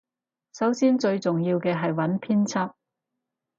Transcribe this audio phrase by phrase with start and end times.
[0.53, 2.73] 首先最重要嘅係揾編輯